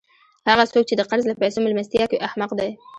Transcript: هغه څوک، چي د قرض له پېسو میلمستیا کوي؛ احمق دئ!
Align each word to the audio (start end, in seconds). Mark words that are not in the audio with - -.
هغه 0.49 0.63
څوک، 0.71 0.83
چي 0.89 0.95
د 0.97 1.01
قرض 1.09 1.25
له 1.27 1.35
پېسو 1.41 1.57
میلمستیا 1.65 2.05
کوي؛ 2.09 2.19
احمق 2.27 2.51
دئ! 2.59 2.71